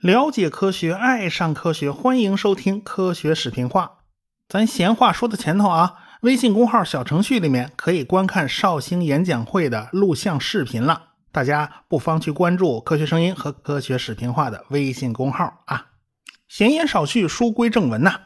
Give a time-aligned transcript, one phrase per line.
[0.00, 3.98] 了解科学，爱上科学，欢迎收听科学视频化。
[4.48, 11.12] 咱闲话说到前头啊，微信公号小程序里面可以观看绍兴演讲会的录像视频了。
[11.32, 15.86] 大家不妨去关注科学声音和科学视频化的微信公号啊。
[16.46, 18.20] 闲言少叙，书归正文呐。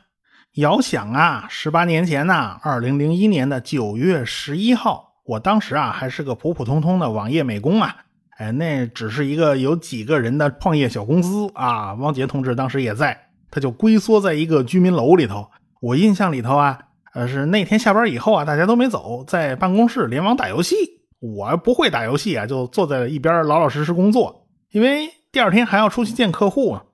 [0.54, 7.94] 遥想啊，十八年前呐，二零零一年的九月十一号，我当时啊还是个普普通通的网页美工啊。
[8.38, 11.92] 哎，那只是一个有几个人的创业小公司啊。
[11.94, 15.46] 汪杰同志当时也在，他就龟缩在一个居民楼里头。
[15.82, 16.78] 我印象里头啊，
[17.12, 20.76] 呃，是那天下班以后啊，大家都没走，在办公室联网打游戏。
[21.20, 26.84] 我不会打游戏啊，就坐在一边老老实实工作，因为第二天还要出去见客户啊。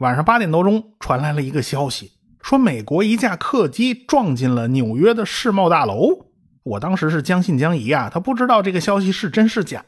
[0.00, 2.10] 晚上八点多钟传来了一个消息，
[2.42, 6.27] 说美国一架客机撞进了纽约的世贸大楼。
[6.68, 9.84] 我当时是将信将疑啊，他不知道这个消息是真是假。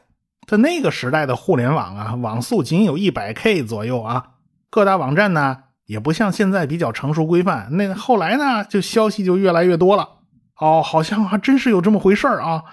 [0.47, 4.25] 在那个时代的互联网啊，网速仅有一百 K 左右啊，
[4.69, 7.67] 各大网站呢也不像现在比较成熟规范。
[7.71, 10.07] 那后来呢，就消息就越来越多了。
[10.59, 12.63] 哦，好像还真是有这么回事啊。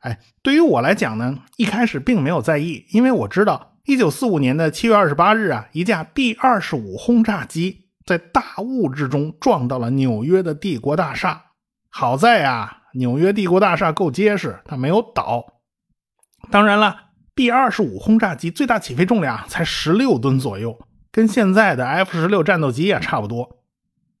[0.00, 11.42] 哎，对于我来讲呢，一开始并没有在意，因为我知道，一九四五年的七月二十八日啊，一架 B 二十五轰炸机在大雾之中撞到了纽约的帝国大厦。
[11.90, 15.60] 好在啊，纽约帝国大厦够结实，它没有倒。
[16.50, 17.04] 当然了。
[17.34, 20.78] B 二十五轰炸机最大起飞重量才十六吨左右，
[21.12, 23.58] 跟现在的 F 十六战斗机也差不多。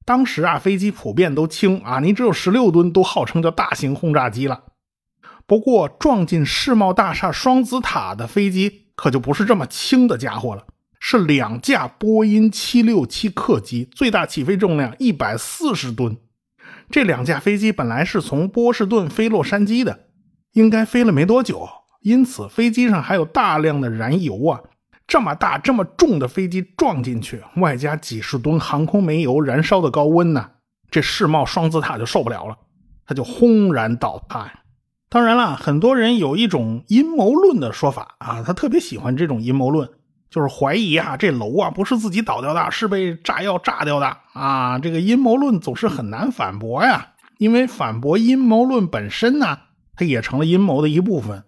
[0.04, 4.64] 当时啊，飞机普遍都轻啊，你只有十六吨都号称叫大型轰炸机了。
[5.46, 10.66] 不过撞进世贸大厦双子塔的飞机可就不是这么轻的家伙了，
[11.00, 16.18] 是两架波音七六七客机，最大起飞重量一百四十吨。
[16.90, 20.06] 这两架飞机本来是从波士顿飞洛杉矶的，
[20.52, 21.68] 应该飞了没多久。
[22.02, 24.60] 因此，飞机上还有大量的燃油啊！
[25.08, 30.50] 这么大、这么重的飞机撞进去，外加几十吨航空煤油燃烧的高温呢，
[30.90, 32.56] 这世贸双子塔就受不了了，
[33.04, 34.50] 它就轰然倒塌。
[35.08, 39.88] 当然了，很多人有一种阴谋论的说法啊，他特别喜欢这种阴谋论，
[40.36, 44.78] 就是怀疑啊，这楼啊不是自己倒掉的，是被炸药炸掉的啊。
[44.78, 49.60] 这个阴谋论总是很难反驳呀，因为反驳阴谋论本身呢，
[49.94, 51.42] 它也成了阴谋的一部分。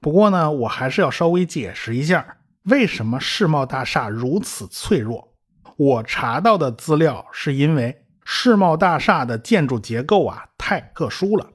[0.00, 2.26] 不过呢，我还是要稍微解释一下，
[2.64, 5.32] 为什么世贸大厦如此脆弱。
[5.76, 11.46] 我查到的资料是因为世贸大厦的建筑结构啊太特殊了。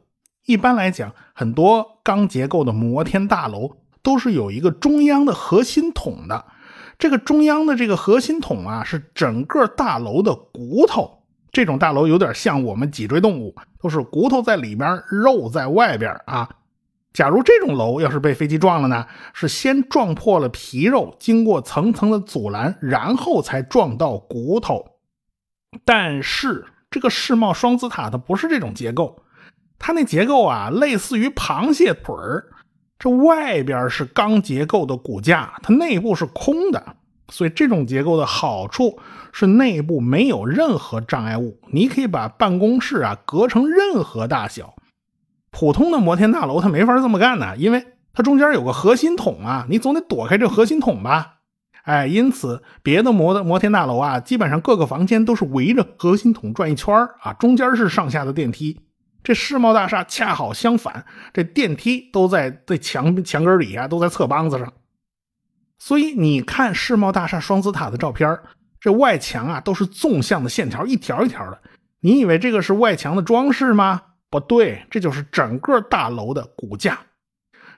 [0.45, 6.45] 一般来讲，很多钢结构的摩天大楼都是有一个中央的核心筒的。
[6.99, 11.23] 这个中央的这个核心筒啊，是整个大楼的骨头。
[11.51, 16.47] 这种大楼有点像我们脊椎动物，都是骨头在里边，肉在外边啊。
[17.11, 19.07] 假如这种楼要是被飞机撞了呢？
[19.33, 24.85] 是先撞破了皮肉，经过层层的阻拦，然后才撞到骨头。
[25.85, 29.23] 但是这个世贸双子塔它不是这种结构，
[29.79, 32.45] 它那结构啊类似于螃蟹腿儿，
[32.99, 36.97] 这外边是钢结构的骨架，它内部是空的。
[37.31, 38.99] 所以这种结构的好处
[39.31, 44.73] 是内部没有任何障碍物，你可以把办公室啊隔成任何大小。
[45.51, 51.35] 普通的摩天大楼它没法这么干呢，因为它中间有个核心筒啊，你总得躲开这核心筒吧？
[51.83, 58.79] 哎，因此别的摩的摩天大楼啊，基本上各个房间都是围着核心筒转一圈啊，中间是上下的电梯。
[59.23, 64.73] 这世贸大厦恰好相反，这电梯都在这墙墙根底下，都在侧帮子上。
[65.77, 68.39] 所以你看世贸大厦双子塔的照片，
[68.79, 71.61] 这外墙啊都是纵向的线条，一条一条的。
[72.01, 74.01] 你以为这个是外墙的装饰吗？
[74.29, 76.99] 不对，这就是整个大楼的骨架，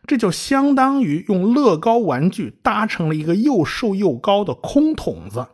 [0.06, 5.47] 这就相当于用乐高玩具搭成了一个又瘦又高的空筒子。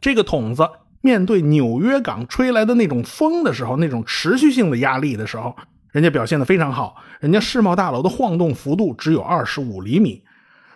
[0.00, 0.68] 这个筒子
[1.04, 5.54] 面对纽约港吹来的那种风的时候，那种持续性的压力的时候，
[5.92, 6.96] 人家表现的非常好。
[7.20, 10.24] 人家世贸大楼的晃动幅度只有二十五厘米，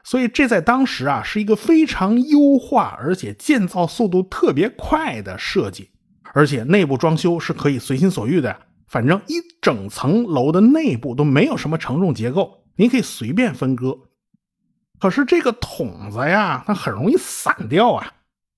[0.05, 5.89] 所以这在当时啊是一个非常优化而且建造速度特别快的设计，
[6.35, 8.55] 而且内部装修是可以随心所欲的。
[8.87, 13.97] 反正一整层楼的内部都没有什么承重结构，你可以随便分割。
[15.01, 18.13] 可是这个筒子呀，它很容易散掉啊。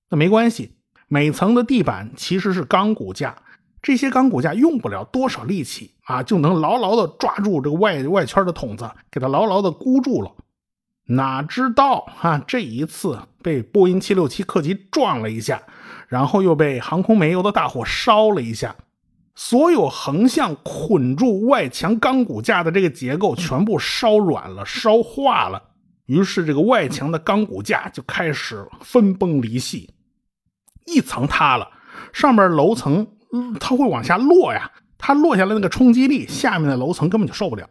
[0.09, 0.75] 那没关系，
[1.13, 3.35] 每层的地板其实是钢骨架，
[3.81, 10.31] 这些钢骨架用不了多少力气啊，就能牢牢的抓住这个外外圈的筒子，给它牢牢的箍住了。
[11.07, 15.61] 哪知道啊，这一次被波音767客机撞了一下，
[16.07, 18.73] 然后又被航空煤油的大火烧了一下。
[19.35, 25.61] 所有横向捆住外墙钢骨架的这个结构全部烧软了、烧化了，
[26.05, 29.89] 于是这个外墙的钢骨架就开始分崩离析，
[30.85, 31.67] 一层塌了，
[32.13, 33.07] 上面楼层
[33.59, 37.67] 它会往下落呀，它落下来那个冲击力，下面的楼层根本就受不了，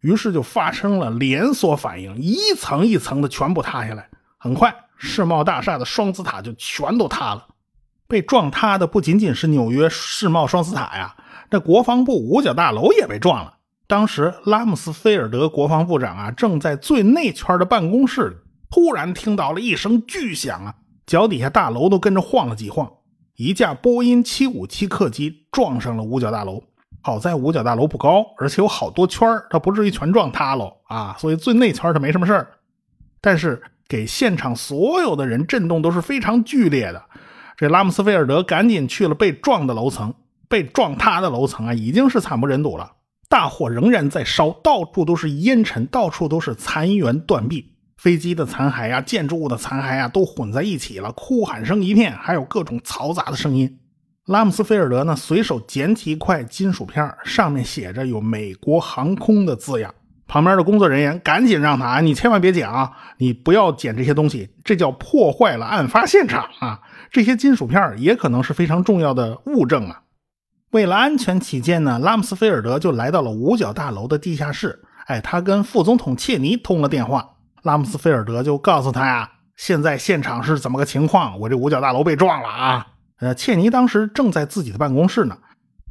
[0.00, 4.08] 于是就发生了连锁反应，一层一层的全部塌下来，
[4.38, 7.46] 很快世贸大厦的双子塔就全都塌了。
[8.06, 11.14] 被撞塌的不仅仅是纽约世贸双子塔呀，
[11.48, 13.54] 这国防部五角大楼也被撞了。
[13.86, 18.36] 当时拉姆斯菲尔德国防部长啊，正在最内圈的办公室里，
[18.70, 20.74] 突然听到了一声巨响啊，
[21.10, 22.88] 脚底下大楼都跟着晃了几晃。
[23.34, 26.62] 一架波音757客机撞上了五角大楼，
[27.02, 32.46] 好在五角大楼不高，而且有好多圈它不至于全撞塌喽啊，所以最内圈它没什么事儿。
[33.20, 37.02] 但是给现场所有的人震动都是非常剧烈的。
[37.56, 40.14] 这拉姆斯菲尔德赶紧去了被撞的楼层，
[40.48, 42.88] 被撞塌的楼层啊，已经是惨不忍睹了。
[43.28, 47.69] 大火仍然在烧，到处都是烟尘，到处都是残垣断壁，
[48.00, 53.78] 飞机的残骸呀，建筑物的残骸啊，都混在一起了，哭喊声一片，还有各种嘈杂的声音。
[54.24, 59.94] 拉姆斯菲尔德呢，随手捡起一块金属片，上面写着有“美国航空”的字样。
[60.26, 66.80] 旁边的工作人员赶紧让他：“你千万别捡啊，你不要捡这些东西，这叫破坏了案发现场啊！”
[67.12, 70.00] 这些金属片也可能是非常重要的物证啊。
[70.70, 74.80] 为了安全起见呢，拉姆斯菲尔德就来到了五角大楼的地下室。
[75.04, 77.28] 哎，他跟副总统切尼通了电话。
[77.62, 81.38] 拉姆斯菲尔德就告诉他呀，现在现场是怎么个情况？
[81.38, 82.86] 我这五角大楼被撞了啊！
[83.18, 85.36] 呃，切尼当时正在自己的办公室呢。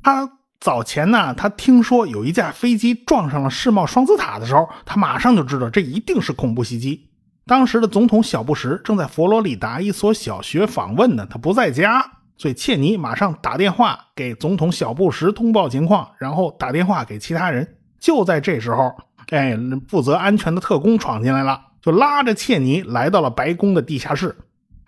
[0.02, 0.28] 他
[0.60, 7.10] 早前呢，他听说有一架飞机撞上了世贸双子塔的时候，他马上就知道这一定是恐怖袭击。
[7.46, 12.04] 当时的总统小布什正在佛罗里达一所小学访问呢，他不在家，
[12.38, 17.76] 所以切尼马上打电话给总统小布什通报情况，然后打电话给其他人。
[18.00, 18.96] 就在这时候，
[19.30, 24.36] 哎，负责安全的特工闯进来了，就拉着切尼来到了白宫的地下室。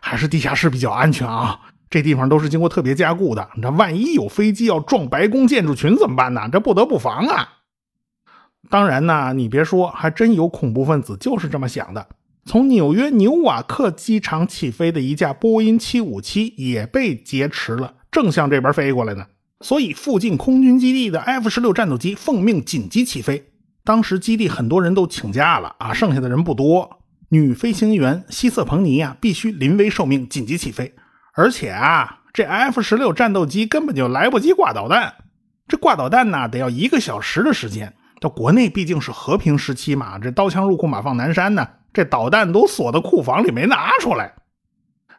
[0.03, 3.47] 还是地下室比较安全啊，这地方都是经过特别加固的。
[3.61, 6.49] 这万一有飞机要撞白宫建筑群怎么办呢？
[6.51, 7.49] 这不得不防啊。
[8.67, 12.07] 当然呢，你别说，还真有恐怖分子就是这么想的。
[12.45, 19.27] 从纽约纽瓦克机场起飞的一架波音757也被劫持了，正向这边飞过来呢。
[19.59, 23.50] 所以附近空军基地的 F 十六战斗机奉命紧急起飞。
[23.83, 26.99] 当时基地很多人都请假了啊，剩下的人不多。
[27.29, 30.93] 女飞行员希瑟彭尼啊，必须临危受命紧急起飞。
[31.33, 35.13] 而且啊，这 F 十六战斗机根本就来不及挂导弹，
[35.67, 37.93] 这挂导弹呢得要一个小时的时间。
[38.19, 41.67] 到国内毕竟是和平时期嘛，这刀枪入库马放南山呢。
[41.93, 44.33] 这导弹都锁在库房里没拿出来。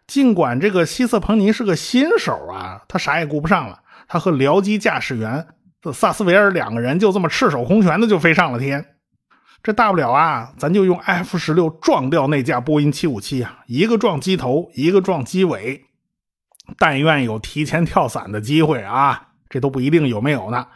[0.07, 3.81] 尽管这个希瑟彭尼是个新手啊，他啥也顾不上了。
[4.07, 5.47] 他和僚机驾驶员
[5.83, 8.87] 这萨斯维尔两个人就这么赤手空拳的就飞上了天。
[9.63, 15.83] 这大不了啊，咱就用 F 十六撞掉那架波音七五七啊，一个撞机头，一个撞机尾。
[16.79, 20.67] 但愿有提前跳伞的机会啊，这都不一定有没有呢。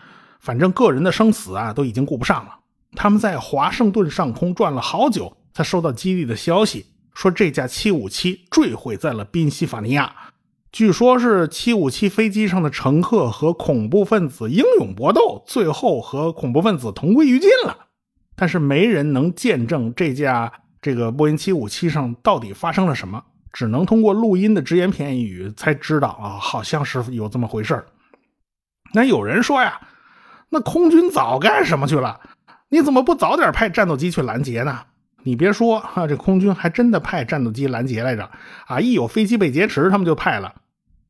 [0.41, 2.59] 反正个人的生死啊，都已经顾不上了。
[2.95, 5.35] 他们在华盛顿上空转了好久。
[5.57, 10.15] 才收到基地的消息，说这架757坠毁在了宾夕法尼亚。
[10.77, 17.87] 据说，是757飞机上的乘客和恐怖分子英勇搏斗，最后和恐怖分子同归于尽了。
[18.35, 20.53] 但是，没人能见证这架
[20.83, 23.25] 这个波音757上到底发生了什么，
[23.55, 27.83] 只能通过录音的只言片语才知道啊，好像是有这么回事
[28.93, 29.81] 那有人说呀，
[30.51, 32.21] 那空军早干什么去了？
[32.69, 34.81] 你怎么不早点派战斗机去拦截呢？
[35.23, 38.31] 你别说啊，这空军还真的派战斗机拦截来着
[38.67, 38.79] 啊！
[38.79, 40.55] 一有飞机被劫持，他们就派了。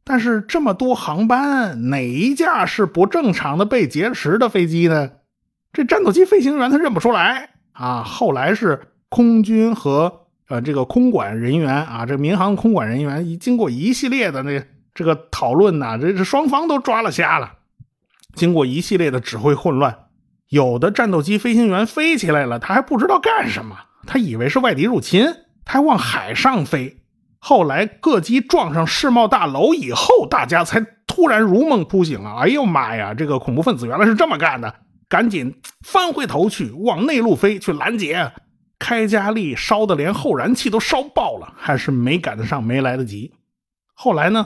[0.09, 5.11] 但是这么多航班，哪一架是不正常的被劫持的飞机呢？
[5.73, 8.05] 这战斗机飞行员他认不出来啊。
[8.05, 17.55] 后来是空军和呃这个空管人员啊，这民航空管人员一经过一系列的那这个讨论呐，这这双方都抓了瞎了。
[18.35, 20.05] 经过一系列的指挥混乱，
[20.51, 23.77] 有的战斗机飞行员飞起来了，他还不知道干什么。
[24.07, 25.27] 他以为是外敌入侵，
[25.65, 27.03] 他还往海上飞。
[27.49, 32.38] 后来各机撞上世贸大楼以后，大家才突然如梦初醒啊！
[32.41, 34.75] 哎呦妈呀，这个恐怖分子原来是这么干的！
[35.09, 38.33] 赶紧翻回头去往内陆飞去拦截，
[38.81, 43.33] 开加利烧的连后燃器都烧爆了，还是没赶得上，没来得及。
[43.95, 44.45] 后来呢，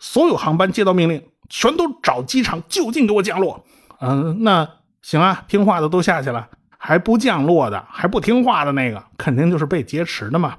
[0.00, 3.64] 所有航班接到命令，全都找机场就近给我降落。
[4.00, 4.68] 嗯，那
[5.00, 6.48] 行啊，听话的都下去了。
[6.76, 10.56] 还不降落的，还不听话的那个，肯定就是被劫持的嘛。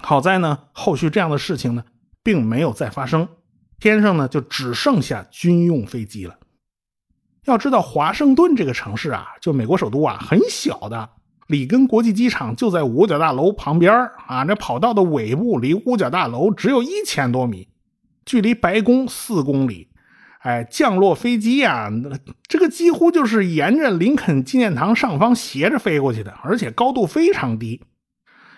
[0.00, 1.84] 好在呢，后续这样的事情呢，
[2.22, 3.28] 并没有再发生。
[3.80, 6.38] 天上呢，就只剩下军用飞机了。
[7.44, 11.10] 要知道，华盛顿这个城市啊，就美国首都啊，很小的。
[11.48, 13.92] 里根国际机场就在五角大楼旁边
[14.26, 17.68] 啊，那跑道的尾部离五角大楼只有一千多米，
[18.24, 19.88] 距离白宫四公里。
[20.38, 21.90] 哎，降落飞机呀，
[22.48, 27.82] 这个几乎就是沿着林肯纪念堂上方斜着飞过去的，而且高度非常低。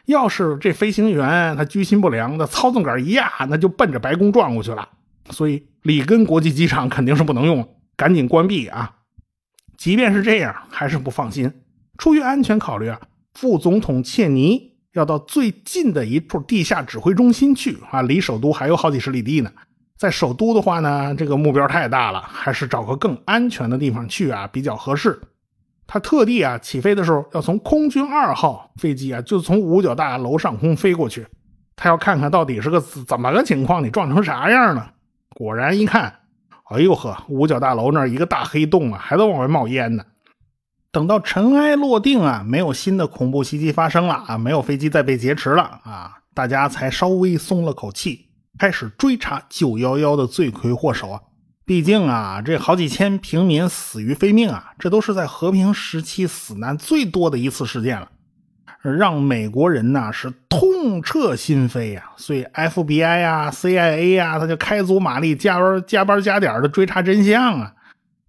[0.06, 4.88] 要是这飞行员他居心不良，的操纵杆一压，那就奔着白宫撞过去了。
[5.30, 8.96] 所以里根国际机场肯定是不能用了，赶紧关闭啊！
[9.78, 11.52] 即便是这样，还是不放心。
[11.96, 13.00] 出于安全考虑啊，
[13.32, 19.50] 副总统切尼要到最近的一处地下指挥中心去啊，离首都还有好几十里地呢。
[19.96, 25.18] 在首都的话呢，这个目标太大了，还是找个更安全的地方去啊比较合适。
[25.86, 31.26] 他特地啊起飞的时候要从空军二号飞机啊，就从五角大楼上空飞过去，
[31.76, 34.92] 他要看看到底是个怎么个情况，你撞成啥样了。
[35.30, 36.20] 果然一看，
[36.70, 40.04] 哎呦呵，五角大楼那一个大黑洞啊，还在往外冒烟呢。
[40.90, 48.28] 等到尘埃落定啊，没有新的恐怖袭击发生了啊，没有飞机再被劫持了啊，大家才稍微松了口气。
[48.56, 51.20] 开始追查911的罪魁祸首啊！
[51.66, 58.08] 毕竟啊，这好几千平民死于非命啊，这都是在和平时期死难最多的一次事件了，
[58.82, 62.10] 让美国人呐是痛彻心扉呀。
[62.16, 67.72] 所以 FBI 呀、CIA 呀，他就开足马力加班加班加点的追查真相啊。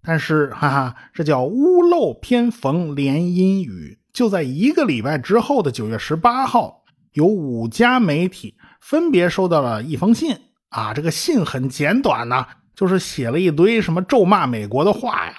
[0.02, 3.98] 但是哈哈，这叫屋漏偏逢连阴雨。
[4.14, 8.54] 就在一个礼拜之后的9月18号，有五家媒体。
[8.80, 10.38] 分别收到了一封信
[10.68, 15.32] 啊，这个信很简短呐，就是写了一堆什么咒骂美国的话呀，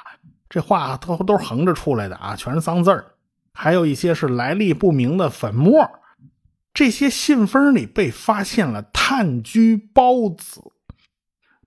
[0.50, 3.06] 这话都都是横着出来的啊，全是脏字儿，
[3.54, 5.90] 还有一些是来历不明的粉末。
[6.74, 10.62] 这些信封里被发现了炭疽孢子，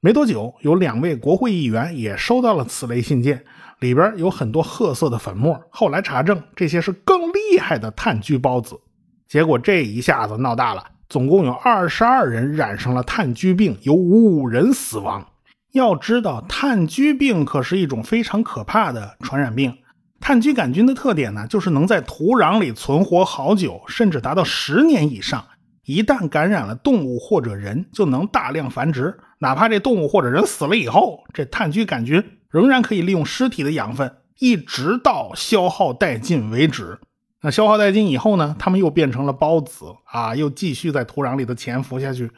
[0.01, 3.45] 没多久，有两位国会议员也收到了此类信件，
[3.79, 5.61] 里边有很多褐色的粉末。
[5.71, 8.81] 后来查证，这些是更厉害的炭疽孢子，
[9.29, 10.85] 结果这一下子闹大了。
[11.09, 15.27] 总共有二十二人染上了炭疽病，有五人死亡。
[15.73, 19.77] 要知道，炭疽病可是一种非常可怕的传染病。
[20.21, 25.45] 炭疽杆菌的特点呢，就是能在土壤里存活好久，甚至达到十年以上。
[25.85, 29.19] 一旦感染了动物或者人，就能大量繁殖。
[29.39, 36.99] 哪怕这动物或者人死了以后，这炭疽杆菌仍然可以利用尸体的养分，一直到消耗殆尽为止。
[37.43, 38.55] 那消耗殆尽以后呢？
[38.59, 42.31] 它们又变成了孢子啊，又继续在土壤里头潜伏下去。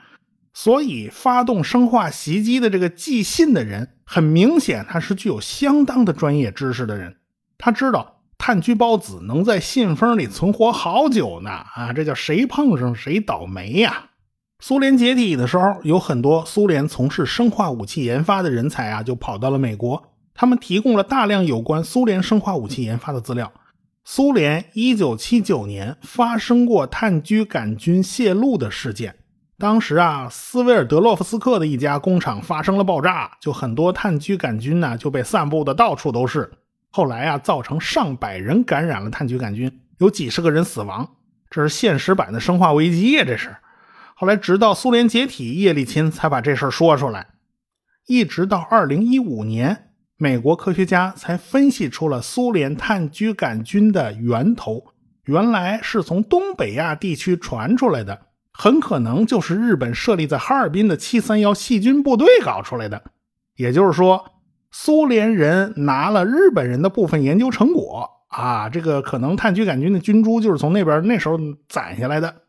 [0.55, 7.17] 所以，发动生化袭击的这个寄信的人，很明显他是具有相当的专业知识的人。
[7.57, 14.11] 他知道炭疽孢子能在信封里存活好久呢啊，这叫谁碰上谁倒霉呀！
[14.59, 20.03] 苏联解体的时候，有很多苏联从事生化武器研发的人才啊，就跑到了美国，
[20.35, 23.51] 他们提供了大量有关苏联生化武器研发的资料。
[24.05, 29.15] 苏联1979年发生过炭疽杆菌泄露的事件，
[29.59, 36.51] 当时啊，斯维尔德洛夫斯克的一家工厂发生了爆炸，就很多炭疽杆菌呢就被散布的到处都是。
[36.91, 41.09] 后来啊，造成上百人感染了炭疽杆菌，有几十个人死亡。
[41.49, 43.25] 这是现实版的生化危机呀！
[43.25, 43.55] 这是。
[44.15, 47.29] 后来直到苏联解体，叶利钦才把这事说出来，
[48.07, 49.91] 一直到2015年。
[50.17, 54.93] 美国科学家才分析出了苏联炭疽杆菌的源头，
[55.25, 63.03] 原来是从东北亚地区传出来的，很可能就是日本设立在哈尔滨的七三幺细菌部队搞出来的。
[63.57, 64.25] 也就是说，
[64.71, 72.43] 苏联人拿了日本人的部分研究成果啊，这个可能炭疽杆菌的菌株就是从那边那时候攒下来的。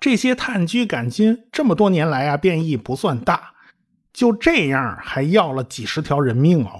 [0.00, 3.52] 这些炭疽杆菌这么多年来啊，变异不算大。
[4.12, 6.70] 就这样，还要了几十条人命哦！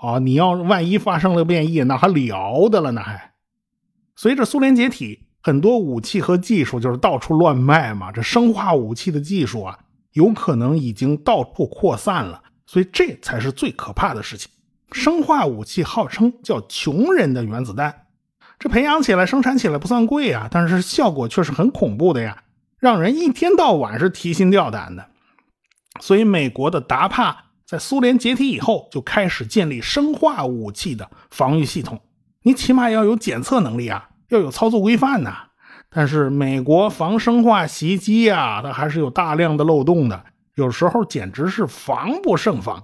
[0.00, 3.00] 哦，你要万一发生了变异，那还了得了呢？
[3.00, 3.34] 还
[4.16, 8.12] 随着苏联解体，很多武器和技术就是到处乱卖嘛。
[8.12, 9.78] 这生化武器的技术啊，
[10.12, 14.50] 有可能已经到处扩散了，所以这才是最可怕的事情。
[14.92, 18.06] 生化武器号称叫“穷人的原子弹”，
[18.58, 22.42] 这培养起来、生产起来不算贵啊，但是效果却是很恐怖的呀，
[22.78, 25.08] 让人一天到晚是提心吊胆的。
[26.00, 32.00] 所以，美国的达帕在苏联解体以后就开始建立生化武器的防御系统。
[32.42, 35.36] 你起码要有检测能力啊，要有操作规范呐。
[35.88, 40.24] 但是，美国防生化袭击啊，它还是有大量的漏洞的，
[40.54, 42.82] 有时候简直是防不胜防。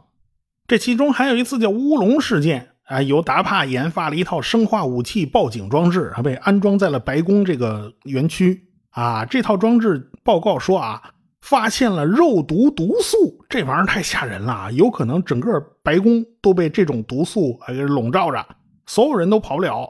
[0.66, 9.24] 这其中还有一次叫乌龙事件啊，由达帕研发了一套生化武器报警装置，还被安装在了白宫这个园区啊。
[9.24, 11.02] 这套装置报告说啊。
[11.40, 13.16] 发现了肉毒毒素，
[13.48, 15.48] 这玩意儿太吓人了，有可能整个
[15.84, 18.44] 白宫都被这种毒素啊给笼罩着，
[18.86, 19.88] 所有人都跑不了。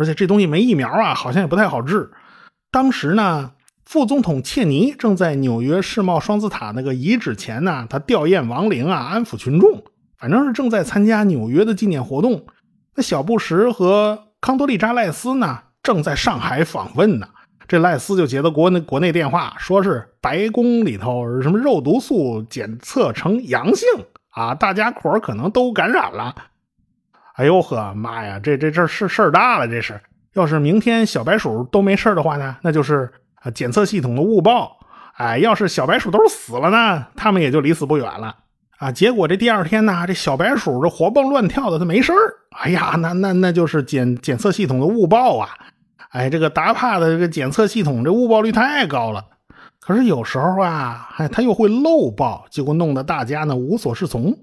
[0.00, 2.10] 而且这东西没疫苗啊，好像也不太好治。
[2.70, 3.50] 当时呢，
[3.84, 9.84] 副总统切尼正在纽约世贸双子塔那个遗址前呢，他吊唁亡灵啊，安抚群众，
[10.18, 12.46] 反正是正在参加纽约的纪念活动。
[12.94, 17.28] 那小布什和康多利扎赖斯呢，正在上海访问呢。
[17.68, 23.86] 这赖斯就接到国内国内电话，说是白宫里头什么肉毒素检测呈阳性
[24.30, 26.34] 啊，大家伙可能都感染了。
[27.40, 29.98] 哎呦呵，妈呀，这这这是事儿大了，这是。
[30.34, 34.76] 要是明天小白鼠都没事的话呢，那就是啊检测系统的误报。
[35.14, 38.36] 哎，要是小白鼠都死了呢，他们也就离死不远了
[38.76, 38.92] 啊。
[38.92, 42.18] 结果这第二天呢，这小白鼠这活蹦乱跳的，它没事儿。
[42.58, 45.48] 哎呀，那那那就是检检测系统的误报啊。
[46.10, 49.24] 哎，这个达帕的这个检测系统这误报率太高了，
[49.80, 54.36] 可是有时候啊，哎，他又会漏报，结果弄得大家呢无所适从。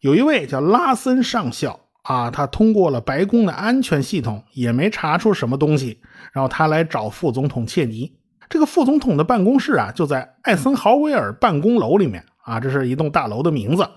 [0.00, 6.00] 有一位叫拉森上校啊，他通过了白宫的安全系统，也没查出什么东西，
[6.32, 8.12] 然后他来找副总统切尼。
[8.48, 13.88] 这个副总统的办公室啊，就在艾森豪威尔办公楼里面啊，这是一栋大楼的名字。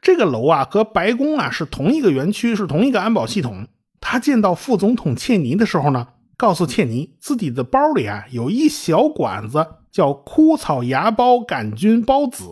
[0.00, 3.66] 这个楼啊和白宫啊是同一个园区，是同一个安保系统。
[4.00, 6.08] 他见到副总统切尼的时候呢。
[6.38, 12.44] 告诉切尼，自己的包里啊有一小管子，叫枯草芽孢杆菌孢子。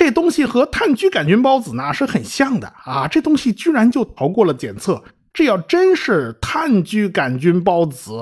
[0.00, 3.06] 这东西和炭疽杆菌孢子呢是很像的啊。
[3.06, 5.04] 这东西居然就逃过了检测。
[5.34, 8.18] 这要真是炭疽杆菌孢子，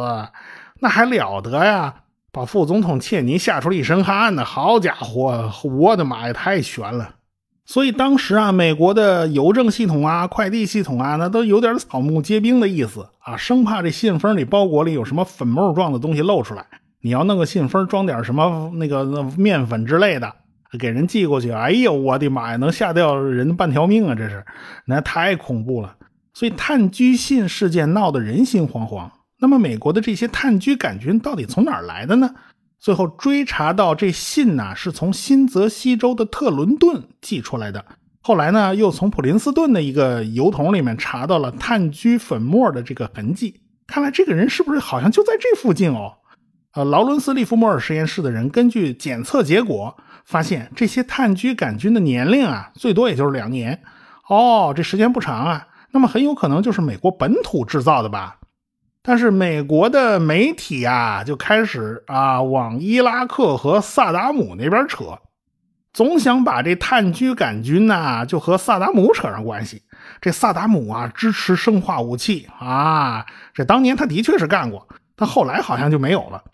[0.80, 1.94] 那还了得呀！
[2.32, 4.44] 把副总统切尼吓出了一身汗呢。
[4.44, 7.14] 好家伙，我的妈呀，太悬了！
[7.64, 16.66] 所以当时啊，美国的邮政系统啊、快递系统啊，那都有点草木皆兵的意思啊，生怕这信封里包裹里有什么粉末状的东西露出来。
[17.02, 20.35] 你要弄个信封装点什么那个面粉之类的，
[20.76, 24.14] 给人寄过去，哎呦，我的妈呀，能吓掉人半条命啊！
[24.14, 24.44] 这是，
[24.84, 25.96] 那太恐怖了。
[26.34, 29.08] 所以炭疽信事件闹得人心惶惶。
[29.40, 32.34] 那么美国的这些炭疽杆菌到底从哪儿来的呢？
[32.78, 37.85] 最后追查到这信呢，是从新泽西州的特伦顿寄出来的。
[38.20, 43.61] 后来呢，又从普林斯顿的一个邮筒里面查到了炭疽粉末的这个痕迹。
[43.87, 46.12] 看来这个人是不是好像就在这附近哦？
[46.74, 49.96] 呃，劳伦斯利弗莫尔实验室的人根据检测结果
[50.28, 53.80] 发现，这些炭疽杆菌的年龄啊，最多也就是两年。
[54.28, 58.36] 哦，这时间不长啊，那么很有可能就是美国本土制造的吧？
[59.02, 65.18] 但是美国的媒体啊，就开始啊往伊拉克和萨达姆那边扯，
[65.94, 69.80] 总想把这炭疽杆菌呐就和萨达姆扯上关系。
[70.20, 74.86] 这萨达姆啊支持生化武器啊，这当年他的确是干过，
[75.16, 76.44] 但后来好像就没有了。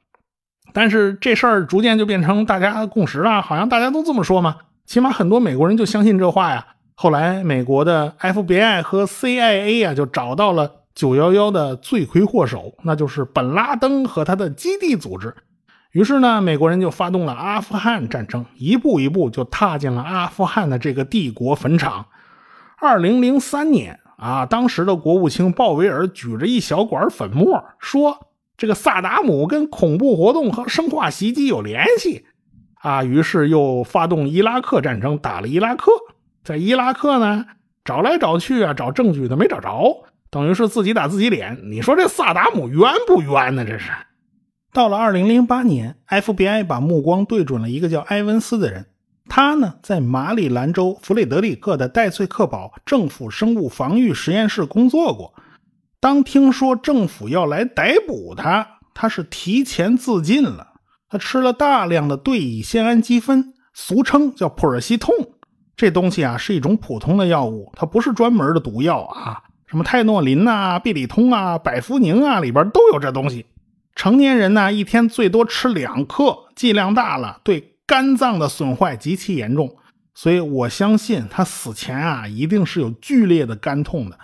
[0.74, 6.66] 但是这事儿逐渐就变成大家共识了，好像大家都这么说嘛，起码很多美国人就相信这话呀。
[6.94, 10.70] 后来美国的 FBI 和 CIA 啊就找到了。
[10.94, 15.34] 九幺幺的罪魁祸首，那就是本拉登和他的基地组织。
[15.90, 22.06] 于是呢，美国人就发动了阿富汗战争，一步一步就踏进了阿富汗的这个帝国坟场。
[22.78, 28.16] 二零零三年啊，当时的国务卿鲍威尔举着一小管粉末，说
[28.56, 32.24] 这个萨达姆跟恐怖活动和生化袭击有联系
[32.74, 33.02] 啊。
[33.02, 35.90] 于是又发动伊拉克战争，打了伊拉克。
[36.44, 37.44] 在伊拉克呢，
[37.84, 40.04] 找来找去啊，找证据都没找着。
[40.30, 43.64] 等于是自己打自己脸，你说这萨达姆冤不冤呢？
[43.64, 43.90] 这是。
[44.72, 48.86] 到了二零零八年，FBI 把目光对准了一个叫埃文斯的人，
[49.28, 55.32] 他呢在马里兰州弗雷德里克的戴翠克堡政府生物防御实验室工作过。
[56.04, 60.74] 当听说政府要来逮捕他，他是提前自尽了。
[61.08, 65.14] 他吃了大量的对乙酰氨基酚，俗称叫普尔西痛。
[65.74, 69.44] 这东西啊是一种普通的药物，它不是专门的毒药啊。
[69.66, 73.46] 什么泰诺林呐、必理通啊、百福宁啊，里边都有这东西。
[73.94, 79.74] 成年人呢，一天最多吃两克，剂量大了，对肝脏的损坏极其严重。
[80.14, 84.18] 所以我相信他死前啊，一定是有剧烈的肝痛的。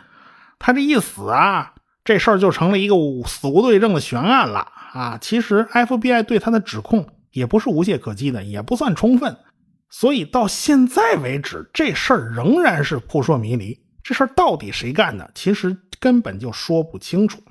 [0.60, 2.94] 他这一死啊，这事儿就成了一个
[3.26, 4.60] 死无对证的悬案了
[4.92, 5.18] 啊。
[5.20, 9.36] 其实 FBI 对他的指控也不是无懈可击的，也不算充分。
[9.88, 13.80] 所以到现在为止，这事儿仍然是扑朔迷离。
[14.04, 15.28] 这事儿到底谁干的？
[15.34, 17.42] 其实根本就说不清楚。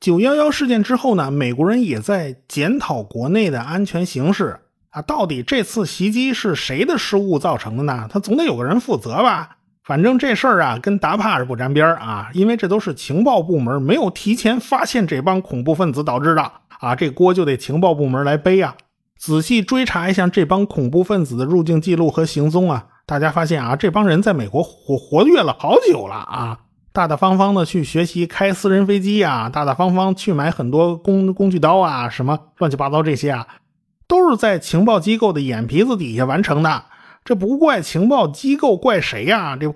[0.00, 8.08] 九幺幺事件之后呢，美国人也在检讨国内的安全形势啊，到底这次袭击是谁的失误造成的呢？
[8.10, 9.58] 他总得有个人负责吧？
[9.84, 18.76] 反正这事儿啊，跟达帕是不沾边啊，因为这都是情报部门没有提前发现这帮恐怖分子导致的啊，这锅就得情报部门来背啊。
[19.18, 26.58] 仔细追查一下这帮恐怖分子的入境记录和行踪啊，大家发现啊，这帮人在美国活活跃了好久了啊，
[26.92, 33.46] 大大方方的去学习开私人飞机啊，大大方方去买很多工工具刀啊，什么乱七八糟这些啊，
[34.06, 36.84] 都是在情报机构的眼皮子底下完成的。
[37.24, 39.56] 这不怪情报机构，怪谁呀？
[39.56, 39.72] 这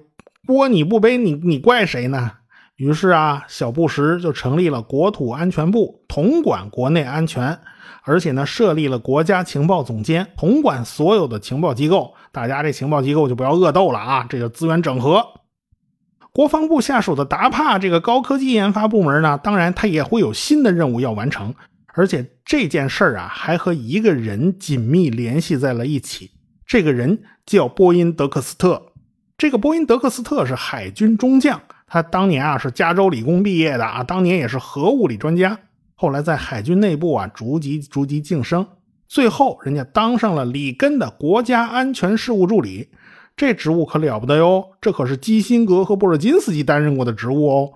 [0.46, 2.32] 锅你不背，你你怪谁呢？
[2.76, 7.58] 于是啊，小布什就成立了国土安全部，统管国内安全，
[8.02, 12.12] 而且呢，设立了国家情报总监，统管所有的情报机构。
[12.32, 15.24] 大家这情报机构就不要恶斗了啊，这叫资源整合。
[16.32, 21.54] 国防部下属的达帕这个高科技研发部门呢，当然他也会有新的任务要完成，
[21.94, 26.32] 而且这件事儿啊，还和一个人紧密联系在了一起。
[26.66, 28.92] 这个人叫波音德克斯特，
[29.38, 31.60] 这个波音德克斯特是海军中将。
[31.86, 35.56] 他当年啊是加州理工毕业的啊，当年也是核物理专家，
[35.94, 38.66] 后来在海军内部啊逐级逐级晋升，
[39.06, 42.88] 最后人家当上了里根的国家安全事务助理，
[43.36, 47.72] 这职务可了不得哟，这可是基辛格和布尔津斯基担任过的职务哦，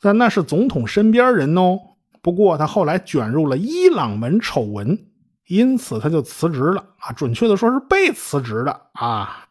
[0.00, 1.78] 但那是总统身边人哦。
[2.22, 4.98] 不过他后来卷入了伊朗门丑闻，
[5.48, 9.46] 因此他就辞职了啊，准确的说是被辞职的啊。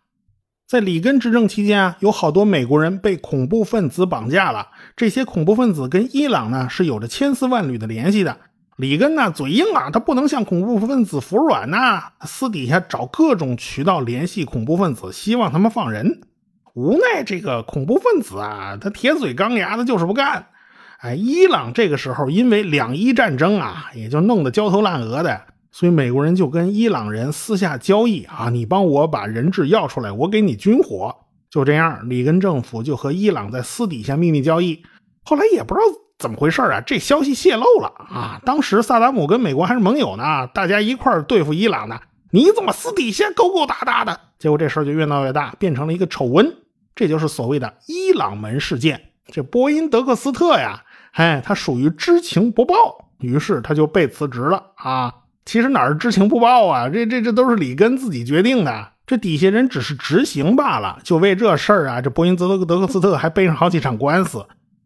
[0.67, 4.69] 在里根执政期间啊，有好多美国人被恐怖分子绑架了。
[4.95, 8.38] 这些恐怖分子跟伊朗呢是有着千丝万缕的联系的。
[8.77, 16.21] 里根呢嘴硬啊，他不能向恐怖分子服软呐，私底下找各种渠道联系恐怖分子，希望他们放人。
[16.73, 20.47] 无奈这个恐怖分子啊，他铁嘴钢牙的，就是不干。
[20.99, 25.41] 哎，伊朗这个时候因为两伊战争啊，也就弄得焦头烂额的。
[25.71, 31.15] 所以美国人就跟伊朗人私下交易啊，你帮我把人质要出来，我给你军火。
[31.49, 34.84] 就这样，里根政府就和伊朗在私底下秘密交易。
[35.23, 35.86] 后来也不知道
[36.17, 38.41] 怎么回事啊，这消息泄露了啊。
[38.45, 41.99] 当时萨达姆跟美国还是盟友呢，大家一块对付伊朗呢。
[42.31, 44.17] 你怎么私底下勾勾搭搭的？
[44.39, 46.53] 结果这事儿就越闹越大，变成了一个丑闻。
[46.95, 49.01] 这就是所谓的伊朗门事件。
[49.27, 52.75] 这波音德克斯特呀，哎，他属于知情不报，
[53.19, 55.13] 于是他就被辞职了啊。
[55.45, 56.88] 其实哪儿知情不报啊？
[56.89, 60.99] 这这这都是里根自己决定的，这底下人只是执行罢了。
[61.04, 64.45] 就为这事儿啊，这波音泽德德克斯特还背上好几场官司。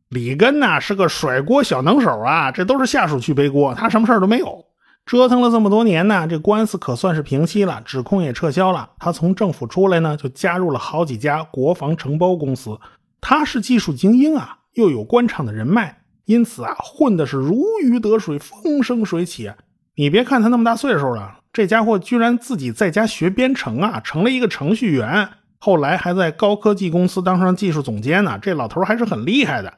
[0.10, 4.64] 里根呐是个甩锅小能手啊，这都是下属去背锅，他什么事儿都没有。
[5.06, 8.90] 折腾了这么多年呢，这官司可算是平息了，指控也撤销了。
[8.98, 12.80] 他从政府出来呢，就加入了好几家国防承包公司。
[13.20, 19.52] 他是技术精英啊，又有官场的人脉，因此啊，混的是如鱼得水，风生水起。
[19.96, 25.30] 你别看他那么大岁数了，这家伙居然自己在家学编程啊，成了一个程序员。
[25.58, 28.38] 后来还在高科技公司当上技术总监呢。
[28.42, 29.74] 这老头还是很厉害的。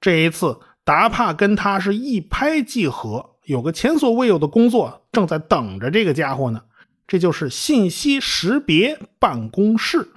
[0.00, 6.60] 这一次，达帕跟他是一拍即合，有个前所未有的工作正在等着这个家伙呢。
[7.08, 10.08] 这就是信息识别办公室。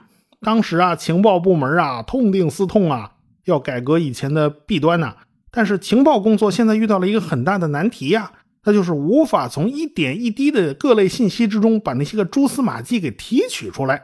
[0.41, 3.11] 当时啊，情报部门啊痛定思痛啊，
[3.45, 5.15] 要改革以前的弊端呢。
[5.49, 8.31] 但是情报工作现在遇到了一个很大的难题呀。
[8.63, 14.01] 那就是无法从一点一滴的各类信息之中把那些个蛛丝马迹给提取出来。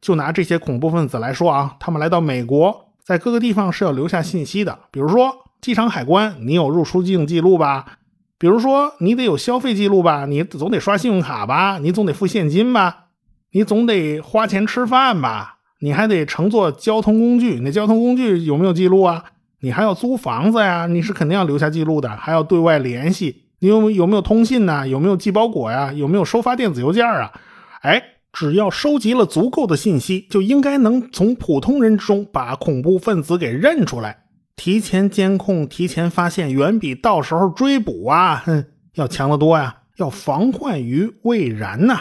[0.00, 4.78] 就拿这些恐怖分子来说啊，他们来到美国，在各个地方是要留下信息的。
[4.90, 7.98] 比如说机场海关，你有入出境记录吧？
[8.36, 10.26] 比如说你得有消费记录吧？
[10.26, 11.78] 你总得刷信用卡吧？
[11.78, 13.04] 你总得付现金吧？
[13.52, 15.58] 你总得花钱吃饭吧？
[15.78, 19.24] 你还得乘坐交通工具，那交通工具有没有记录啊？
[19.60, 20.88] 你还要租房子呀？
[20.88, 23.41] 你是肯定要留下记录的，还要对外联系。
[23.62, 24.88] 你有有没有通信呢？
[24.88, 25.92] 有没有寄包裹呀？
[25.92, 27.30] 有没有收发电子邮件啊？
[27.82, 34.24] 哎，只要收集了足够的信息，就应该能从普通人之中把恐怖分子给认出来。
[34.56, 39.72] 提前监控、提前发现，远比到时候追捕啊，哼，要强得多呀！
[39.96, 42.00] 要防患于未然呐。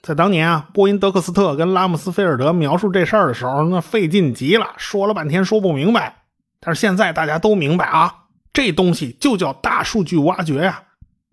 [0.00, 6.14] 在当年啊，波音德克斯特跟拉姆斯菲尔德描述这事儿的时候，那费劲极了，说了半天说不明白。
[6.60, 8.14] 但是现在大家都明白啊。
[8.54, 10.84] 这东西就叫大数据挖掘呀！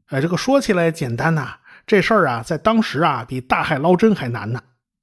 [0.07, 4.61] 哎，这个说起来简单呐，这事儿啊，在当时啊，比大海捞针还难呢。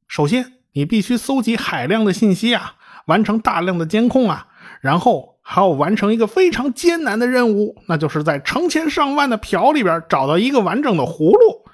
[0.09, 2.75] 首先，你必须搜集海量的信息啊，
[3.07, 4.49] 完成大量的监控啊，
[4.81, 11.65] 然后还要完成一个非常艰难的任务，那就是在成千上万的瓢里边找到一个完整的葫芦。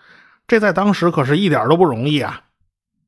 [0.46, 2.42] 这在当时可是一点都不容易啊。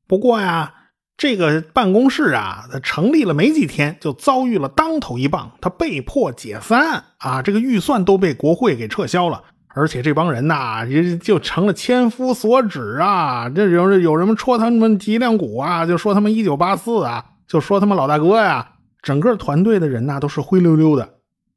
[0.07, 0.73] 不过呀。
[1.17, 7.41] 这个办公室啊，成立了没几天，就遭遇了当头一棒，他被迫解散啊！
[7.41, 13.49] 这个预算都被国会给撤销了，而且这帮人呐，也就成了千夫所指啊！
[13.49, 21.15] 这有有人戳他们脊梁骨啊，就说他们一九八四啊，就说他们老大哥呀，整个团队的人呐都是灰溜溜的。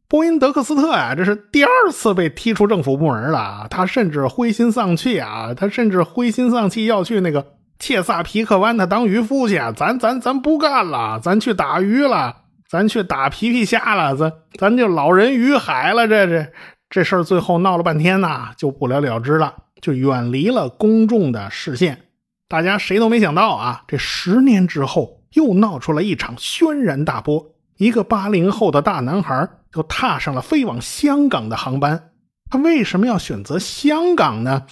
[0.09, 3.67] 波音德克斯特呀，这是第二次被踢出政府部门了。
[3.69, 7.47] 他甚至灰心丧气啊，他甚至灰心丧气要去那个
[7.81, 9.59] 切萨皮克湾他当渔夫去。
[9.75, 12.37] 咱咱咱不干了，咱去打鱼了，
[12.69, 16.07] 咱去打皮皮虾了，咱咱就老人与海了。
[16.07, 16.47] 这这
[16.89, 22.03] 这事儿最后闹了半天呐，就不了了之了，就远离了公众的视线。
[22.47, 27.47] 大家谁都没想到啊，这十年之后又闹出了一场轩然大波。
[27.79, 32.11] 一个八零后的大男孩就踏上了飞往香港的航班。
[32.51, 34.67] 他为什么要选择香港呢？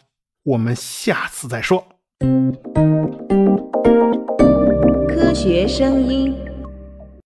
[0.44, 1.86] 我们下次再说。
[5.28, 6.47] 科学声音。